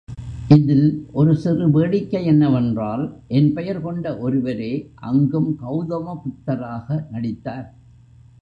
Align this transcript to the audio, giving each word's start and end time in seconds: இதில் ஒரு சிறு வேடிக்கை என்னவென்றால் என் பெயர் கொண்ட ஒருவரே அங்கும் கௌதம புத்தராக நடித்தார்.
இதில் 0.47 0.87
ஒரு 1.11 1.35
சிறு 1.35 1.71
வேடிக்கை 1.71 2.25
என்னவென்றால் 2.25 3.03
என் 3.27 3.53
பெயர் 3.53 3.81
கொண்ட 3.81 4.17
ஒருவரே 4.17 4.91
அங்கும் 4.95 5.57
கௌதம 5.61 6.15
புத்தராக 6.23 7.07
நடித்தார். 7.11 7.67